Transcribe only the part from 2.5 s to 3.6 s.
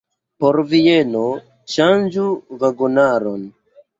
vagonaron!